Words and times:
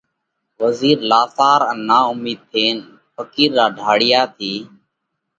وزِير 0.61 0.97
لاسار 1.09 1.59
ان 1.71 1.79
نا 1.87 1.97
اُومِيڌ 2.07 2.39
ٿينَ 2.51 2.75
ڦقِير 3.15 3.51
را 3.57 3.65
ڍاۯِيا 3.79 4.21
ٿِي 4.37 4.53